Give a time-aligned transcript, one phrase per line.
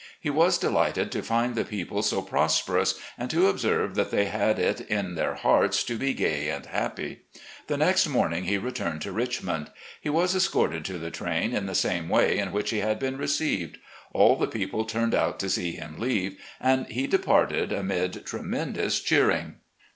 [0.19, 4.57] He was delighted to find the people so prosperous, and to observe that they had
[4.57, 7.19] it in their hearts to be gay and happy.
[7.67, 9.69] The next morning he returned to Richmond.
[10.01, 13.17] He was escorted to the train in the same way in which he had been
[13.19, 13.77] received.
[14.11, 19.57] All the people turned out to see him leave, and he departed amid tremendous cheering.